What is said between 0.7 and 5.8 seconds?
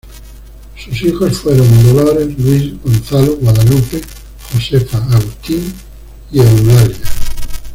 Sus hijos fueron Dolores, Luis, Gonzalo, Guadalupe, Josefa, Agustín,